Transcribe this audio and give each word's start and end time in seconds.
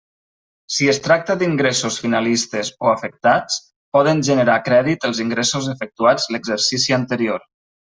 Si 0.77 0.87
es 0.93 0.99
tracta 1.07 1.35
d'ingressos 1.41 1.99
finalistes 2.05 2.73
o 2.87 2.91
afectats, 2.95 3.61
poden 3.99 4.27
generar 4.33 4.59
crèdit 4.73 5.09
els 5.13 5.23
ingressos 5.29 5.73
efectuats 5.79 6.31
l'exercici 6.35 7.01
anterior. 7.03 7.51